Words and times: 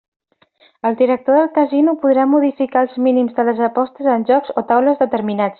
El 0.89 0.95
director 1.01 1.35
del 1.41 1.51
casino 1.57 1.93
podrà 2.05 2.25
modificar 2.33 2.85
els 2.87 2.97
mínims 3.09 3.37
de 3.39 3.47
les 3.51 3.63
apostes 3.71 4.13
en 4.19 4.29
jocs 4.35 4.59
o 4.63 4.69
taules 4.73 5.03
determinats. 5.07 5.49